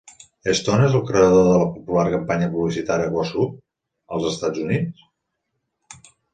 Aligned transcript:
Stone 0.59 0.85
és 0.87 0.95
el 0.99 1.03
creador 1.09 1.43
de 1.47 1.51
la 1.57 1.67
popular 1.75 2.07
campanya 2.15 2.49
publicitària 2.55 3.13
Whassup? 3.19 3.55
als 4.19 4.29
Estats 4.33 4.67
Units. 4.67 5.09